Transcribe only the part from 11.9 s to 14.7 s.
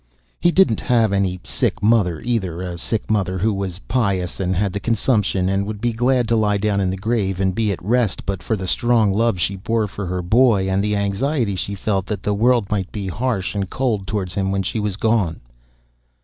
that the world might be harsh and cold toward him when